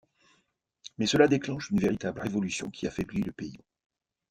Mais 0.97 1.05
cela 1.05 1.27
déclenche 1.27 1.69
une 1.69 1.79
véritable 1.79 2.21
révolution 2.21 2.71
qui 2.71 2.87
affaiblit 2.87 3.21
le 3.21 3.31
pays. 3.31 3.59